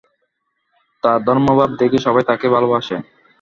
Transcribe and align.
তার 1.03 1.19
ধর্মভাব 1.27 1.69
দেখেই 1.79 2.05
সবাই 2.05 2.23
তাকে 2.29 2.47
ভালবাসে। 2.55 2.95